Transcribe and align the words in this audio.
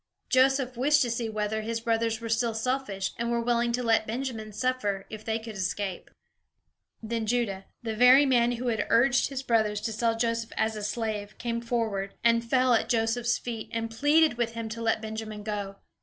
Joseph 0.29 0.77
wished 0.77 1.03
to 1.03 1.11
see 1.11 1.29
whether 1.29 1.61
his 1.61 1.79
brothers 1.79 2.19
were 2.19 2.27
still 2.27 2.55
selfish, 2.55 3.11
and 3.19 3.29
were 3.29 3.39
willing 3.39 3.71
to 3.73 3.83
let 3.83 4.07
Benjamin 4.07 4.51
suffer, 4.51 5.05
if 5.11 5.23
they 5.23 5.37
could 5.37 5.55
escape. 5.55 6.09
Then 7.03 7.27
Judah, 7.27 7.65
the 7.83 7.95
very 7.95 8.25
man 8.25 8.53
who 8.53 8.69
had 8.69 8.87
urged 8.89 9.29
his 9.29 9.43
brothers 9.43 9.79
to 9.81 9.93
sell 9.93 10.17
Joseph 10.17 10.53
as 10.57 10.75
a 10.75 10.81
slave, 10.81 11.37
came 11.37 11.61
forward, 11.61 12.15
and 12.23 12.43
fell 12.43 12.73
at 12.73 12.89
Joseph's 12.89 13.37
feet, 13.37 13.69
and 13.71 13.91
pleaded 13.91 14.39
with 14.39 14.53
him 14.53 14.69
to 14.69 14.81
let 14.81 15.03
Benjamin 15.03 15.43
go. 15.43 15.75